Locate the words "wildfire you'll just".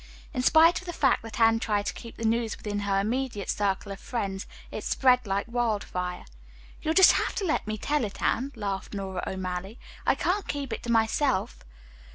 5.47-7.11